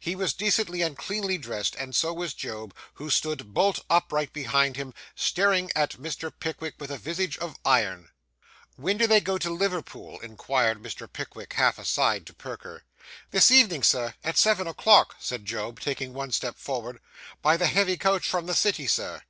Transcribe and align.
He 0.00 0.16
was 0.16 0.34
decently 0.34 0.82
and 0.82 0.98
cleanly 0.98 1.38
dressed, 1.38 1.76
and 1.76 1.94
so 1.94 2.12
was 2.12 2.34
Job, 2.34 2.74
who 2.94 3.08
stood 3.08 3.54
bolt 3.54 3.78
upright 3.88 4.32
behind 4.32 4.74
him, 4.74 4.92
staring 5.14 5.70
at 5.76 5.90
Mr. 6.00 6.32
Pickwick 6.36 6.74
with 6.80 6.90
a 6.90 6.98
visage 6.98 7.38
of 7.38 7.56
iron. 7.64 8.10
'When 8.74 8.98
do 8.98 9.06
they 9.06 9.20
go 9.20 9.38
to 9.38 9.50
Liverpool?' 9.50 10.18
inquired 10.18 10.82
Mr. 10.82 11.06
Pickwick, 11.06 11.52
half 11.52 11.78
aside 11.78 12.26
to 12.26 12.34
Perker. 12.34 12.82
'This 13.30 13.52
evening, 13.52 13.84
Sir, 13.84 14.14
at 14.24 14.36
seven 14.36 14.66
o'clock,' 14.66 15.14
said 15.20 15.46
Job, 15.46 15.78
taking 15.78 16.12
one 16.12 16.32
step 16.32 16.58
forward. 16.58 16.98
'By 17.40 17.56
the 17.56 17.68
heavy 17.68 17.96
coach 17.96 18.26
from 18.28 18.46
the 18.46 18.56
city, 18.56 18.88
Sir. 18.88 19.22